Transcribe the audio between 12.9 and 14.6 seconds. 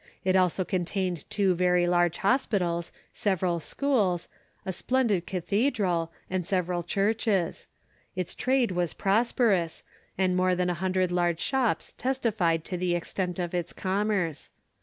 extent of its commerce.